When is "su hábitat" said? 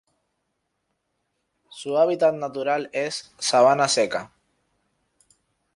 1.69-2.33